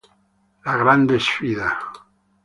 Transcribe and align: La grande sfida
La 0.65 0.73
grande 0.81 1.19
sfida 1.19 1.69